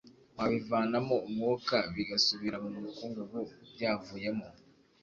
[0.37, 3.39] wabivanamo umwuka bigasubira mu mukungugu
[3.73, 4.47] byavuyemo